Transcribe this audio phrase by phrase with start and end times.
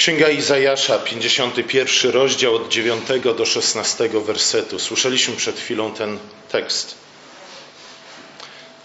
[0.00, 3.02] Księga Izajasza, 51 rozdział od 9
[3.36, 4.78] do 16 wersetu.
[4.78, 6.94] Słyszeliśmy przed chwilą ten tekst.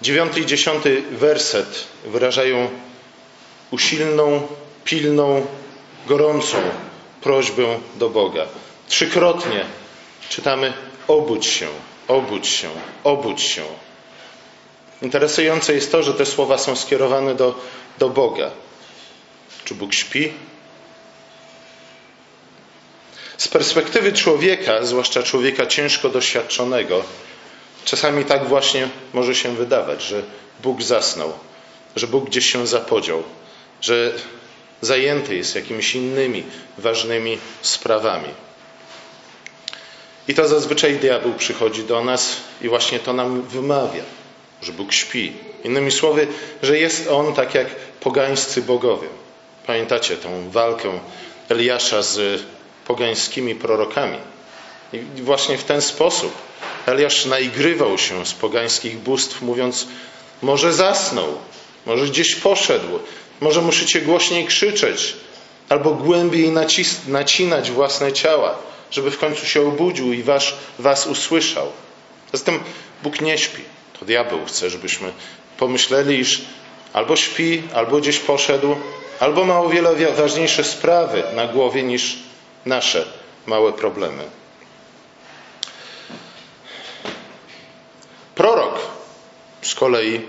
[0.02, 2.70] 9 i 10 werset wyrażają
[3.72, 4.48] usilną,
[4.84, 5.46] pilną,
[6.08, 6.58] gorącą
[7.22, 8.46] prośbę do Boga.
[8.88, 9.66] Trzykrotnie
[10.30, 10.74] czytamy:
[11.08, 11.68] obudź się,
[12.08, 12.70] obudź się,
[13.04, 13.64] obudź się.
[15.02, 17.56] Interesujące jest to, że te słowa są skierowane do,
[18.00, 18.52] do Boga.
[19.66, 20.34] Czy Bóg śpi?
[23.38, 27.04] Z perspektywy człowieka, zwłaszcza człowieka ciężko doświadczonego,
[27.86, 30.24] czasami tak właśnie może się wydawać, że
[30.64, 31.34] Bóg zasnął,
[31.96, 33.24] że Bóg gdzieś się zapodział,
[33.82, 34.14] że
[34.82, 36.44] zajęty jest jakimiś innymi
[36.78, 38.30] ważnymi sprawami.
[40.28, 44.04] I to zazwyczaj diabeł przychodzi do nas i właśnie to nam wymawia,
[44.62, 45.34] że Bóg śpi.
[45.64, 46.28] Innymi słowy,
[46.64, 47.68] że jest on tak jak
[48.00, 49.08] pogańscy bogowie.
[49.68, 51.00] Pamiętacie tą walkę
[51.50, 52.44] Eliasza z
[52.88, 54.18] pogańskimi prorokami.
[54.94, 56.34] I właśnie w ten sposób
[56.86, 59.88] Eliasz naigrywał się z pogańskich bóstw, mówiąc:
[60.42, 61.38] Może zasnął,
[61.86, 63.00] może gdzieś poszedł,
[63.42, 65.16] może musicie głośniej krzyczeć,
[65.70, 68.56] albo głębiej nacis- nacinać własne ciała,
[68.92, 71.72] żeby w końcu się obudził i was, was usłyszał.
[72.34, 72.60] Zatem
[73.04, 73.62] Bóg nie śpi.
[74.00, 75.12] To diabeł chce, żebyśmy
[75.58, 76.42] pomyśleli, iż
[76.94, 78.76] albo śpi, albo gdzieś poszedł,
[79.20, 82.18] albo ma o wiele ważniejsze sprawy na głowie niż
[82.66, 83.06] nasze
[83.46, 84.24] małe problemy.
[88.36, 88.80] Prorok
[89.62, 90.22] z kolei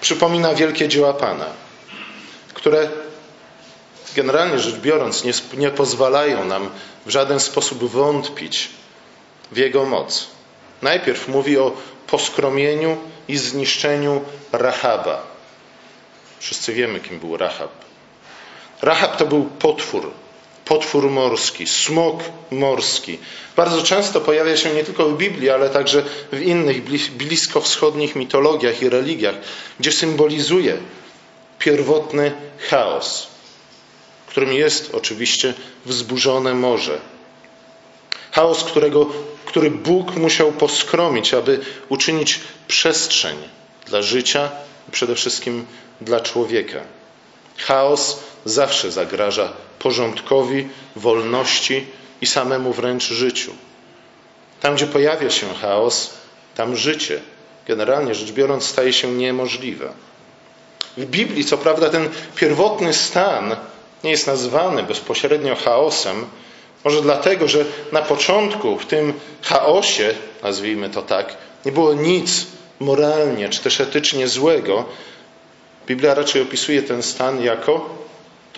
[0.00, 1.46] przypomina wielkie dzieła Pana,
[2.54, 2.88] które
[4.16, 6.70] generalnie rzecz biorąc nie, nie pozwalają nam
[7.06, 8.70] w żaden sposób wątpić
[9.52, 10.26] w Jego moc.
[10.82, 11.72] Najpierw mówi o
[12.06, 12.96] poskromieniu
[13.28, 15.22] i zniszczeniu Rahaba.
[16.38, 17.70] Wszyscy wiemy, kim był Rahab.
[18.82, 20.10] Rahab to był potwór,
[20.70, 23.18] potwór morski, smok morski.
[23.56, 26.82] Bardzo często pojawia się nie tylko w Biblii, ale także w innych
[27.16, 29.34] bliskowschodnich mitologiach i religiach,
[29.80, 30.76] gdzie symbolizuje
[31.58, 32.32] pierwotny
[32.70, 33.28] chaos,
[34.26, 35.54] którym jest oczywiście
[35.86, 37.00] wzburzone morze.
[38.32, 39.06] Chaos, którego,
[39.44, 43.36] który Bóg musiał poskromić, aby uczynić przestrzeń
[43.86, 44.50] dla życia
[44.88, 45.66] i przede wszystkim
[46.00, 46.80] dla człowieka.
[47.56, 51.86] Chaos zawsze zagraża porządkowi, wolności
[52.20, 53.52] i samemu wręcz życiu.
[54.60, 56.10] Tam, gdzie pojawia się chaos,
[56.54, 57.20] tam życie,
[57.66, 59.92] generalnie rzecz biorąc, staje się niemożliwe.
[60.96, 63.56] W Biblii, co prawda, ten pierwotny stan
[64.04, 66.26] nie jest nazywany bezpośrednio chaosem,
[66.84, 69.12] może dlatego, że na początku w tym
[69.42, 72.46] chaosie, nazwijmy to tak, nie było nic
[72.80, 74.84] moralnie czy też etycznie złego.
[75.86, 77.88] Biblia raczej opisuje ten stan jako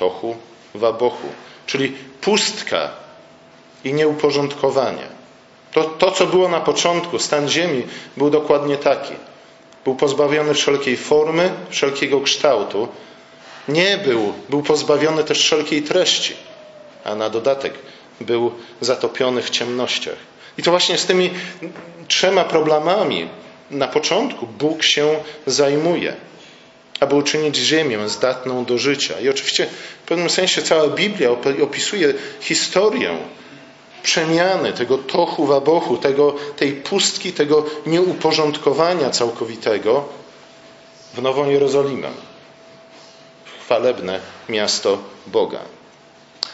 [0.03, 0.37] tochu
[0.75, 1.29] wabochu,
[1.67, 2.91] czyli pustka
[3.85, 5.07] i nieuporządkowanie.
[5.73, 7.83] To, to, co było na początku, stan ziemi,
[8.17, 9.15] był dokładnie taki.
[9.85, 12.89] Był pozbawiony wszelkiej formy, wszelkiego kształtu.
[13.69, 16.35] Nie był, był pozbawiony też wszelkiej treści,
[17.05, 17.75] a na dodatek
[18.21, 20.19] był zatopiony w ciemnościach.
[20.59, 21.31] I to właśnie z tymi
[22.09, 23.29] trzema problemami
[23.71, 25.15] na początku Bóg się
[25.47, 26.17] zajmuje
[27.03, 29.21] aby uczynić ziemię zdatną do życia.
[29.21, 29.67] I oczywiście
[30.05, 31.31] w pewnym sensie cała Biblia
[31.63, 33.19] opisuje historię
[34.03, 40.05] przemiany tego tochu wabochu, tego, tej pustki, tego nieuporządkowania całkowitego
[41.15, 42.09] w Nową Jerozolimę,
[43.65, 45.61] chwalebne miasto Boga.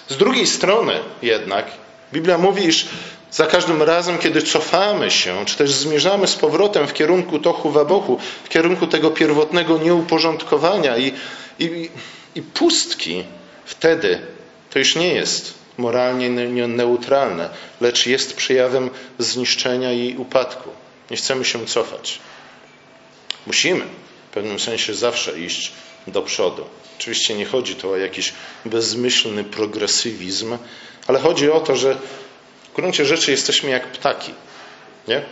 [0.09, 1.67] Z drugiej strony jednak
[2.13, 2.89] Biblia mówi, iż
[3.31, 8.19] za każdym razem, kiedy cofamy się, czy też zmierzamy z powrotem w kierunku tochu wabochu,
[8.45, 11.13] w kierunku tego pierwotnego nieuporządkowania i,
[11.59, 11.91] i,
[12.35, 13.25] i pustki,
[13.65, 14.21] wtedy
[14.71, 16.31] to już nie jest moralnie
[16.69, 17.51] neutralne,
[17.81, 20.71] lecz jest przejawem zniszczenia i upadku.
[21.11, 22.19] Nie chcemy się cofać.
[23.47, 23.85] Musimy
[24.31, 25.73] w pewnym sensie zawsze iść
[26.07, 26.65] do przodu.
[26.99, 28.33] Oczywiście nie chodzi tu o jakiś
[28.65, 30.59] bezmyślny progresywizm,
[31.07, 31.97] ale chodzi o to, że
[32.79, 34.35] gruncie rzeczy jesteśmy jak ptaki.
[35.09, 35.23] Nie?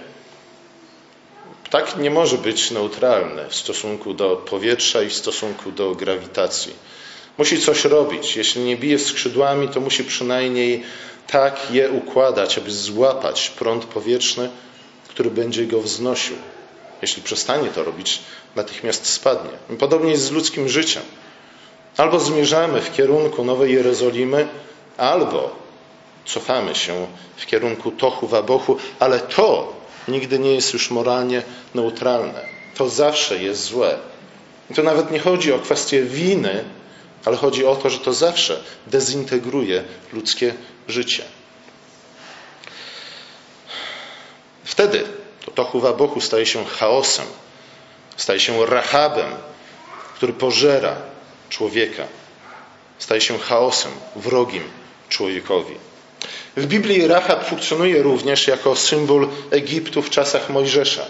[1.65, 6.75] Ptak nie może być neutralny w stosunku do powietrza i w stosunku do grawitacji.
[7.39, 8.37] Musi coś robić.
[8.37, 10.83] Jeśli nie bije skrzydłami, to musi przynajmniej
[11.27, 14.51] tak je układać, aby złapać prąd powietrzny,
[15.09, 16.37] który będzie go wznosił.
[17.03, 18.21] Jeśli przestanie to robić,
[18.57, 19.77] natychmiast spadnie.
[19.79, 21.03] Podobnie jest z ludzkim życiem.
[21.97, 24.49] Albo zmierzamy w kierunku Nowej Jerozolimy,
[24.97, 25.66] albo
[26.27, 27.07] cofamy się
[27.37, 29.73] w kierunku tochu wabochu, ale to
[30.09, 31.43] nigdy nie jest już moralnie
[31.75, 32.41] neutralne.
[32.75, 33.99] To zawsze jest złe.
[34.71, 36.65] I to nawet nie chodzi o kwestię winy,
[37.25, 40.55] ale chodzi o to, że to zawsze dezintegruje ludzkie
[40.89, 41.25] życie.
[44.65, 45.05] Wtedy
[45.45, 47.27] to tohu wabohu staje się chaosem,
[48.17, 49.35] staje się rachabem,
[50.15, 50.97] który pożera
[51.49, 52.07] człowieka,
[52.99, 54.63] staje się chaosem, wrogim
[55.09, 55.75] człowiekowi.
[56.57, 61.03] W Biblii Rahab funkcjonuje również jako symbol Egiptu w czasach Mojżesza.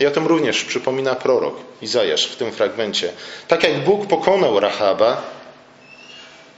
[0.00, 3.12] I o tym również przypomina prorok Izajasz w tym fragmencie.
[3.48, 5.22] Tak jak Bóg pokonał Rahaba,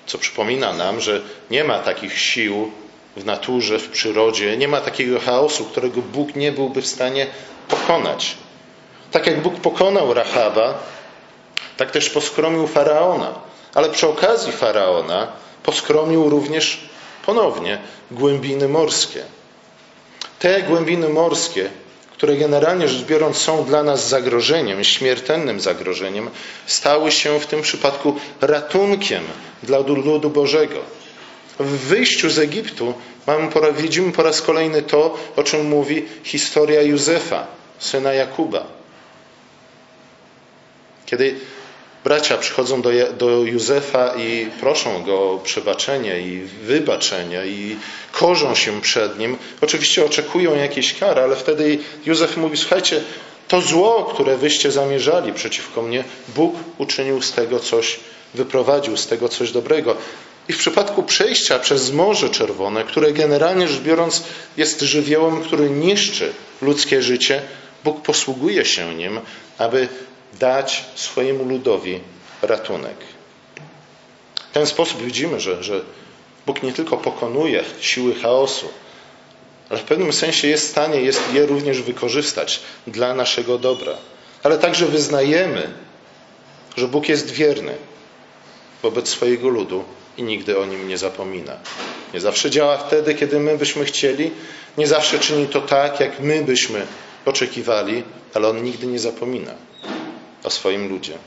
[0.06, 1.20] co przypomina nam, że
[1.50, 2.72] nie ma takich sił
[3.16, 7.26] w naturze, w przyrodzie, nie ma takiego chaosu, którego Bóg nie byłby w stanie
[7.69, 8.36] pokonać.
[9.10, 10.75] Tak jak Bóg pokonał Rahaba,
[11.76, 13.34] tak też poskromił faraona.
[13.75, 15.26] Ale przy okazji faraona
[15.62, 16.88] poskromił również
[17.28, 17.78] ponownie
[18.10, 19.22] głębiny morskie.
[20.38, 21.70] Te głębiny morskie,
[22.12, 26.30] które generalnie rzecz biorąc są dla nas zagrożeniem, śmiertelnym zagrożeniem,
[26.66, 29.22] stały się w tym przypadku ratunkiem
[29.62, 30.80] dla ludu Bożego.
[31.58, 32.94] W wyjściu z Egiptu
[33.26, 37.46] mamy, widzimy po raz kolejny to, o czym mówi historia Józefa,
[37.78, 38.66] syna Jakuba.
[41.06, 41.36] Kiedy
[42.08, 47.76] bracia przychodzą do, do Józefa i proszą go o przebaczenie i wybaczenie i
[48.12, 49.37] korzą się przed nim.
[49.60, 53.00] Oczywiście oczekują jakiejś kary, ale wtedy Józef mówi, słuchajcie,
[53.49, 58.00] to zło, które wyście zamierzali przeciwko mnie, Bóg uczynił z tego coś,
[58.34, 59.96] wyprowadził z tego coś dobrego.
[60.49, 64.22] I w przypadku przejścia przez Morze Czerwone, które generalnie rzecz biorąc
[64.56, 66.32] jest żywiołem, który niszczy
[66.62, 67.43] ludzkie życie,
[67.84, 69.20] Bóg posługuje się nim,
[69.58, 69.88] aby
[70.32, 72.00] dać swojemu ludowi
[72.42, 72.96] ratunek.
[74.50, 75.80] W ten sposób widzimy, że, że
[76.46, 78.69] Bóg nie tylko pokonuje siły chaosu,
[79.70, 83.92] ale w pewnym sensie jest w stanie jest je również wykorzystać dla naszego dobra.
[84.42, 85.70] Ale także wyznajemy,
[86.76, 87.75] że Bóg jest wierny
[88.82, 89.84] wobec swojego ludu
[90.16, 91.56] i nigdy o nim nie zapomina.
[92.14, 94.30] Nie zawsze działa wtedy, kiedy my byśmy chcieli,
[94.78, 96.86] nie zawsze czyni to tak, jak my byśmy
[97.25, 98.02] oczekiwali,
[98.34, 99.54] ale on nigdy nie zapomina
[100.49, 101.19] o swoim ludzie.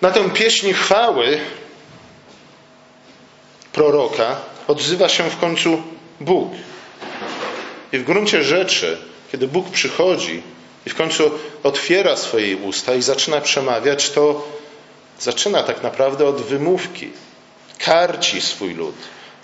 [0.00, 1.40] Na tę pieśń chwały
[3.72, 4.36] proroka
[4.68, 5.82] odzywa się w końcu
[6.20, 6.52] Bóg.
[7.92, 8.98] I w gruncie rzeczy,
[9.32, 10.42] kiedy Bóg przychodzi
[10.86, 11.30] i w końcu
[11.62, 14.48] otwiera swoje usta i zaczyna przemawiać, to
[15.20, 17.10] zaczyna tak naprawdę od wymówki.
[17.78, 18.94] Karci swój lud.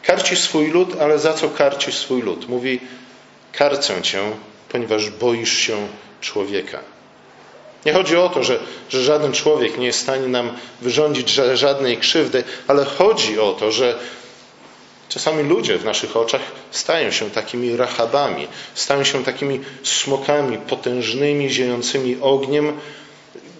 [0.03, 2.49] Karci swój lud, ale za co karci swój lud?
[2.49, 2.81] Mówi:
[3.53, 4.23] Karcę cię,
[4.69, 5.89] ponieważ boisz się
[6.21, 6.98] człowieka.
[7.87, 8.59] Nie chodzi o to, że,
[8.89, 10.51] że żaden człowiek nie jest w stanie nam
[10.83, 13.99] wyrządzić żadnej krzywdy, ale chodzi o to, że
[15.09, 16.41] czasami ludzie w naszych oczach
[16.71, 22.81] stają się takimi rachabami, stają się takimi smokami potężnymi, ziejącymi ogniem,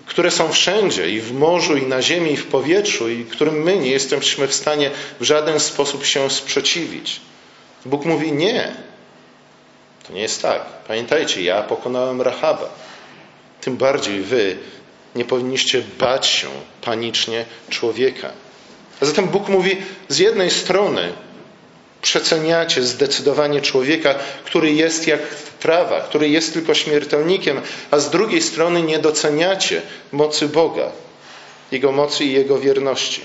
[0.07, 3.77] które są wszędzie i w morzu, i na ziemi, i w powietrzu, i którym my
[3.77, 4.91] nie jesteśmy w stanie
[5.21, 7.21] w żaden sposób się sprzeciwić.
[7.87, 8.75] Bóg mówi nie.
[10.07, 10.63] To nie jest tak.
[10.89, 12.88] Pamiętajcie, ja pokonałem Rahaba
[13.61, 14.57] tym bardziej wy
[15.15, 16.49] nie powinniście bać się
[16.83, 18.31] panicznie człowieka.
[19.01, 19.77] A zatem Bóg mówi,
[20.09, 21.13] z jednej strony
[22.03, 24.15] przeceniacie zdecydowanie człowieka,
[24.45, 25.21] który jest jak
[25.61, 27.61] trawa, który jest tylko śmiertelnikiem,
[27.91, 29.83] a z drugiej strony nie doceniacie
[30.13, 30.93] mocy Boga,
[31.73, 33.21] Jego mocy i Jego wierności.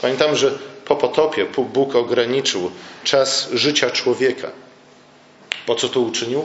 [0.00, 2.70] Pamiętam, że po potopie Bóg ograniczył
[3.04, 4.50] czas życia człowieka.
[5.66, 6.44] Po co to uczynił?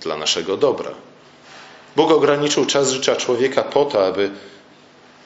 [0.00, 0.90] Dla naszego dobra.
[1.96, 4.30] Bóg ograniczył czas życia człowieka po to, aby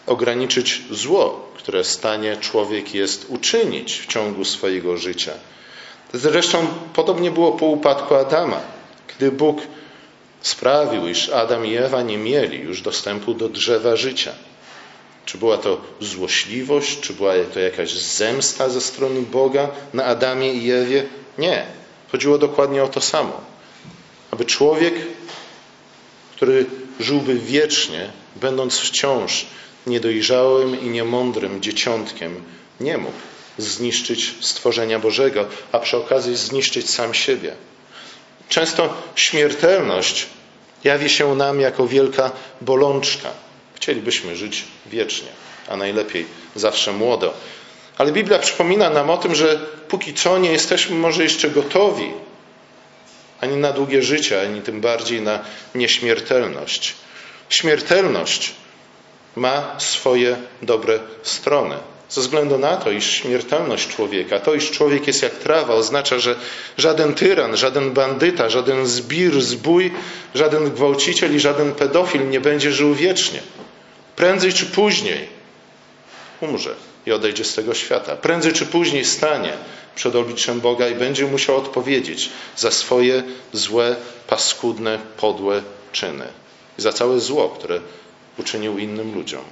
[0.06, 5.32] ograniczyć zło, które stanie człowiek jest uczynić w ciągu swojego życia.
[6.12, 8.60] Zresztą podobnie było po upadku Adama,
[9.16, 9.58] gdy Bóg
[10.40, 14.32] sprawił, iż Adam i Ewa nie mieli już dostępu do drzewa życia.
[15.24, 20.70] Czy była to złośliwość, czy była to jakaś zemsta ze strony Boga na Adamie i
[20.70, 21.04] Ewie?
[21.38, 21.66] Nie.
[22.12, 23.40] Chodziło dokładnie o to samo.
[24.30, 24.94] Aby człowiek
[26.36, 26.66] który
[27.00, 29.46] żyłby wiecznie, będąc wciąż
[29.86, 32.42] niedojrzałym i niemądrym dzieciątkiem,
[32.80, 33.18] nie mógł
[33.58, 37.52] zniszczyć stworzenia Bożego, a przy okazji zniszczyć sam siebie.
[38.48, 40.26] Często śmiertelność
[40.84, 43.30] jawi się nam jako wielka bolączka.
[43.74, 45.28] Chcielibyśmy żyć wiecznie,
[45.68, 47.34] a najlepiej zawsze młodo.
[47.98, 52.10] Ale Biblia przypomina nam o tym, że póki co nie jesteśmy może jeszcze gotowi
[53.40, 56.94] ani na długie życie, ani tym bardziej na nieśmiertelność.
[57.50, 58.54] Śmiertelność
[59.36, 61.76] ma swoje dobre strony.
[62.08, 66.36] Ze względu na to, iż śmiertelność człowieka, to iż człowiek jest jak trawa, oznacza, że
[66.78, 69.92] żaden tyran, żaden bandyta, żaden zbir, zbój,
[70.34, 73.40] żaden gwałciciel i żaden pedofil nie będzie żył wiecznie.
[74.16, 75.28] Prędzej czy później
[76.40, 76.74] umrze
[77.06, 78.16] i odejdzie z tego świata.
[78.16, 79.52] Prędzej czy później stanie
[79.94, 83.22] przed obliczem Boga i będzie musiał odpowiedzieć za swoje
[83.52, 83.96] złe,
[84.26, 86.28] paskudne, podłe czyny
[86.78, 87.80] i za całe zło, które
[88.38, 89.44] uczynił innym ludziom.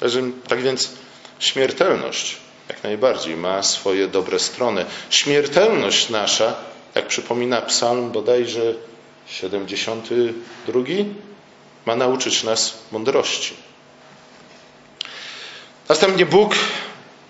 [0.00, 0.90] Także, tak więc
[1.38, 2.36] śmiertelność
[2.68, 4.84] jak najbardziej ma swoje dobre strony.
[5.10, 6.54] Śmiertelność nasza,
[6.94, 8.74] jak przypomina psalm bodajże
[9.26, 10.80] 72,
[11.86, 13.54] ma nauczyć nas mądrości.
[15.88, 16.54] Następnie Bóg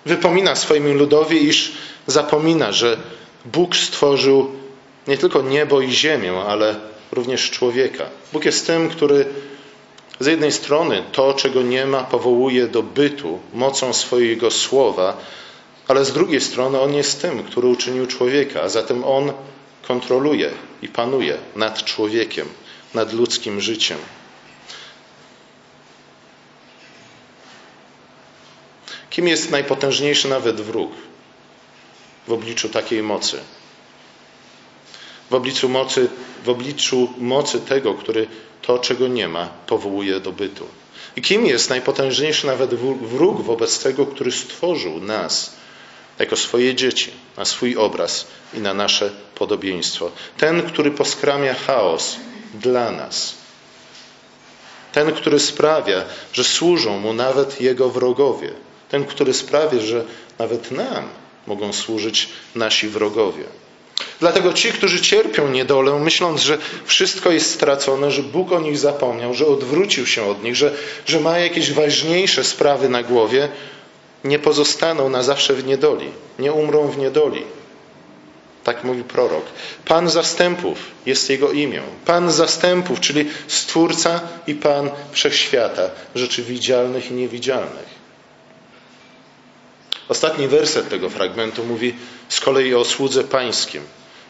[0.06, 1.72] wypomina swoim ludowi, iż
[2.06, 2.96] zapomina, że
[3.44, 4.50] Bóg stworzył
[5.08, 6.76] nie tylko niebo i ziemię, ale
[7.12, 8.04] również człowieka.
[8.32, 9.26] Bóg jest tym, który
[10.20, 15.16] z jednej strony to, czego nie ma, powołuje do bytu mocą swojego słowa,
[15.88, 19.32] ale z drugiej strony On jest tym, który uczynił człowieka, a zatem On
[19.88, 20.50] kontroluje
[20.82, 22.46] i panuje nad człowiekiem,
[22.94, 23.98] nad ludzkim życiem.
[29.12, 30.92] Kim jest najpotężniejszy nawet wróg
[32.28, 33.40] w obliczu takiej mocy?
[35.30, 36.08] W obliczu mocy,
[36.44, 38.26] w obliczu mocy tego, który
[38.62, 40.66] to, czego nie ma, powołuje do bytu.
[41.16, 45.52] I kim jest najpotężniejszy nawet wróg wobec tego, który stworzył nas
[46.18, 50.10] jako swoje dzieci, na swój obraz i na nasze podobieństwo?
[50.36, 52.16] Ten, który poskramia chaos
[52.54, 53.34] dla nas.
[54.92, 58.52] Ten, który sprawia, że służą mu nawet jego wrogowie.
[58.92, 60.04] Ten, który sprawia, że
[60.38, 61.08] nawet nam
[61.46, 63.44] mogą służyć nasi wrogowie.
[64.20, 69.34] Dlatego ci, którzy cierpią niedolę, myśląc, że wszystko jest stracone, że Bóg o nich zapomniał,
[69.34, 70.74] że odwrócił się od nich, że,
[71.06, 73.48] że ma jakieś ważniejsze sprawy na głowie,
[74.24, 77.42] nie pozostaną na zawsze w niedoli, nie umrą w niedoli.
[78.64, 79.44] Tak mówi prorok.
[79.84, 81.82] Pan zastępów jest jego imię.
[82.06, 88.01] Pan zastępów, czyli Stwórca i Pan wszechświata, rzeczy widzialnych i niewidzialnych.
[90.12, 91.94] Ostatni werset tego fragmentu mówi
[92.28, 93.82] z kolei o słudze pańskim.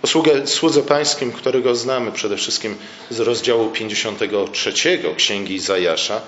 [0.02, 2.76] O sługę, słudze pańskim, którego znamy przede wszystkim
[3.10, 4.72] z rozdziału 53
[5.16, 6.20] Księgi Izajasza,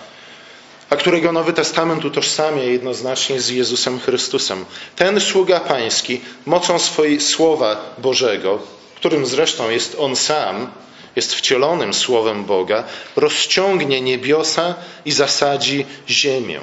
[0.90, 4.64] a którego Nowy Testament utożsamia jednoznacznie z Jezusem Chrystusem.
[4.96, 8.58] Ten sługa pański, mocą swojej Słowa Bożego,
[8.96, 10.70] którym zresztą jest On sam,
[11.16, 12.84] jest wcielonym Słowem Boga,
[13.16, 16.61] rozciągnie niebiosa i zasadzi ziemię.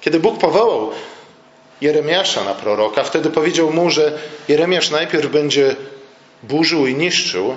[0.00, 0.92] Kiedy Bóg powołał
[1.80, 3.04] Jeremiasza na proroka.
[3.04, 5.76] Wtedy powiedział mu, że Jeremiasz najpierw będzie
[6.42, 7.56] burzył i niszczył,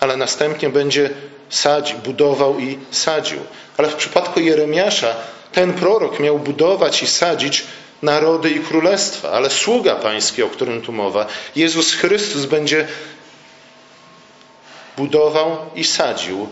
[0.00, 1.10] ale następnie będzie
[1.50, 3.38] sadził, budował i sadził.
[3.76, 5.16] Ale w przypadku Jeremiasza
[5.52, 7.64] ten prorok miał budować i sadzić
[8.02, 12.86] narody i królestwa, ale sługa pański, o którym tu mowa, Jezus Chrystus będzie
[14.96, 16.48] budował i sadził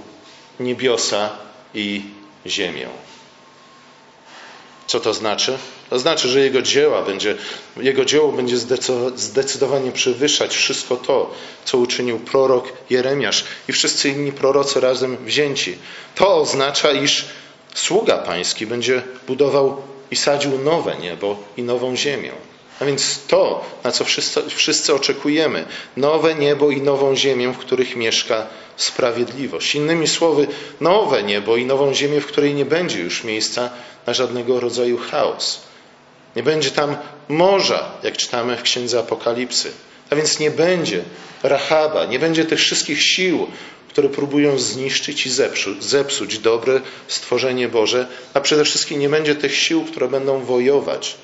[0.61, 1.31] niebiosa
[1.75, 2.03] i
[2.47, 2.89] ziemię.
[4.93, 5.59] Co to znaczy?
[5.91, 7.37] To znaczy, że jego, dzieła będzie,
[7.77, 8.57] jego dzieło będzie
[9.17, 11.35] zdecydowanie przewyższać wszystko to,
[11.65, 15.79] co uczynił prorok Jeremiasz i wszyscy inni prorocy razem wzięci.
[16.15, 17.25] To oznacza, iż
[17.75, 22.33] sługa pański będzie budował i sadził nowe niebo i nową ziemię.
[22.83, 25.65] A więc to, na co wszyscy, wszyscy oczekujemy,
[25.97, 28.47] nowe niebo i nową ziemię, w których mieszka
[28.77, 29.75] sprawiedliwość.
[29.75, 30.47] Innymi słowy,
[30.81, 33.71] nowe niebo i nową ziemię, w której nie będzie już miejsca
[34.07, 35.61] na żadnego rodzaju chaos.
[36.37, 36.97] Nie będzie tam
[37.29, 39.73] morza, jak czytamy w Księdze Apokalipsy.
[40.11, 41.03] A więc nie będzie
[41.43, 43.47] Rahaba, nie będzie tych wszystkich sił,
[43.89, 49.57] które próbują zniszczyć i zepsuć, zepsuć dobre stworzenie Boże, a przede wszystkim nie będzie tych
[49.57, 51.17] sił, które będą wojować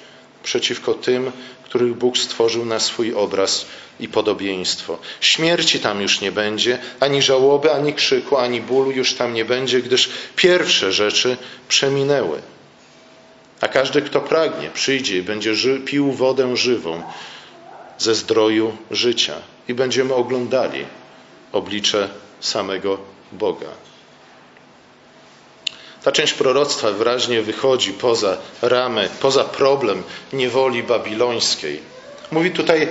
[0.42, 1.32] przeciwko tym,
[1.64, 3.66] których Bóg stworzył na swój obraz
[4.00, 4.98] i podobieństwo.
[5.20, 9.82] Śmierci tam już nie będzie, ani żałoby, ani krzyku, ani bólu już tam nie będzie,
[9.82, 11.36] gdyż pierwsze rzeczy
[11.68, 12.42] przeminęły.
[13.60, 17.02] A każdy, kto pragnie, przyjdzie i będzie ży- pił wodę żywą
[17.98, 19.34] ze zdroju życia
[19.68, 20.84] i będziemy oglądali
[21.52, 22.08] oblicze
[22.40, 22.98] samego
[23.32, 23.66] Boga.
[26.04, 30.02] Ta część proroctwa wyraźnie wychodzi poza ramy, poza problem
[30.32, 31.80] niewoli babilońskiej.
[32.30, 32.88] Mówi tutaj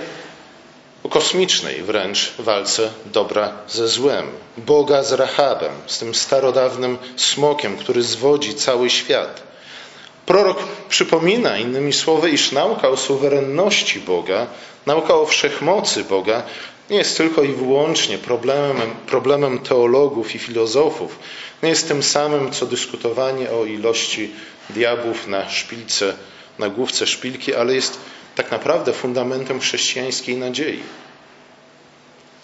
[1.04, 4.28] o kosmicznej wręcz walce dobra ze złem.
[4.58, 9.44] Boga z Rahabem, z tym starodawnym smokiem, który zwodzi cały świat.
[10.26, 14.48] Prorok przypomina innymi słowy, iż nauka o suwerenności Boga,
[14.86, 16.44] nauka o wszechmocy Boga
[16.90, 21.20] nie jest tylko i wyłącznie problemem, problemem teologów i filozofów.
[21.64, 24.32] Nie jest tym samym, co dyskutowanie o ilości
[24.70, 26.14] diabłów na szpilce,
[26.60, 28.00] na główce szpilki, ale jest
[28.36, 30.84] tak naprawdę fundamentem chrześcijańskiej nadziei.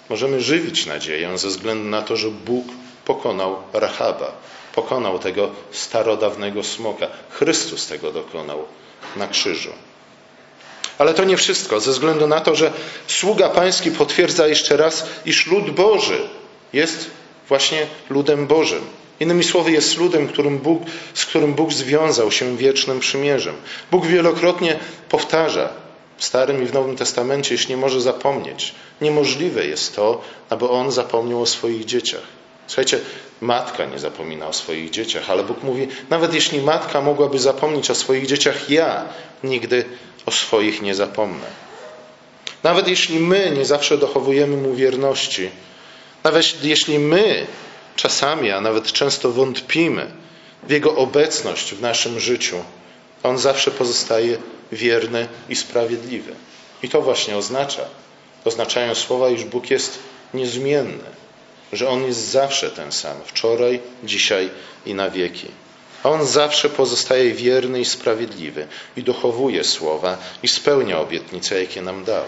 [0.10, 2.66] Możemy żywić nadzieję ze względu na to, że Bóg
[3.06, 4.32] pokonał Rahaba
[4.76, 7.08] pokonał tego starodawnego smoka.
[7.30, 8.66] Chrystus tego dokonał
[9.16, 9.70] na krzyżu.
[10.98, 12.74] Ale to nie wszystko, ze względu na to, że
[13.08, 16.30] sługa pański potwierdza jeszcze raz, iż lud Boży
[16.74, 17.10] jest
[17.48, 18.82] właśnie ludem Bożym.
[19.20, 20.84] Innymi słowy, jest ludem, którym Bóg,
[21.14, 23.56] z którym Bóg związał się wiecznym przymierzem.
[23.92, 25.70] Bóg wielokrotnie powtarza
[26.18, 28.76] w Starym i w Nowym Testamencie, jeśli nie może zapomnieć.
[29.02, 32.22] Niemożliwe jest to, aby On zapomniał o swoich dzieciach.
[32.68, 33.00] Słuchajcie,
[33.42, 37.96] matka nie zapomina o swoich dzieciach, ale Bóg mówi, nawet jeśli matka mogłaby zapomnieć o
[37.96, 39.06] swoich dzieciach, ja
[39.44, 39.86] nigdy
[40.26, 41.48] o swoich nie zapomnę.
[42.64, 45.50] Nawet jeśli my nie zawsze dochowujemy Mu wierności,
[46.24, 47.48] nawet jeśli my
[47.96, 50.12] czasami, a nawet często wątpimy
[50.64, 52.64] w Jego obecność w naszym życiu,
[53.24, 54.38] On zawsze pozostaje
[54.72, 56.34] wierny i sprawiedliwy.
[56.84, 57.86] I to właśnie oznacza,
[58.46, 60.00] oznaczają słowa, iż Bóg jest
[60.34, 61.04] niezmienny,
[61.74, 64.50] że On jest zawsze ten sam, wczoraj, dzisiaj
[64.86, 65.48] i na wieki.
[66.04, 68.68] A On zawsze pozostaje wierny i sprawiedliwy
[68.98, 72.24] i dochowuje słowa i spełnia obietnice, jakie nam dał.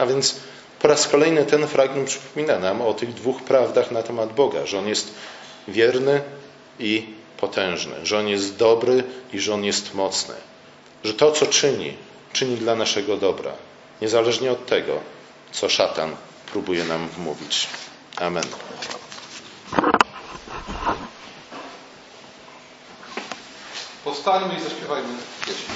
[0.00, 0.36] A więc
[0.78, 4.78] po raz kolejny ten fragment przypomina nam o tych dwóch prawdach na temat Boga, że
[4.78, 5.14] On jest
[5.68, 6.22] wierny
[6.78, 10.34] i potężny, że On jest dobry i że On jest mocny,
[11.04, 11.94] że to, co czyni,
[12.32, 13.52] czyni dla naszego dobra,
[14.00, 15.00] niezależnie od tego,
[15.52, 16.16] co szatan
[16.52, 17.68] próbuje nam wmówić.
[18.16, 18.44] Amen.
[24.28, 25.08] Powstańmy i zaśpiewajmy
[25.46, 25.68] pieśń.